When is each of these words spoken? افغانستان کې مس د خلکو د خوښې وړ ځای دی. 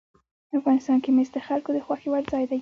افغانستان 0.59 0.97
کې 1.03 1.09
مس 1.15 1.29
د 1.33 1.37
خلکو 1.47 1.69
د 1.75 1.79
خوښې 1.85 2.07
وړ 2.09 2.23
ځای 2.31 2.43
دی. 2.49 2.59